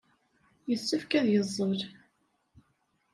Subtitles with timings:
[0.69, 1.81] Yessefk ad yeẓẓel.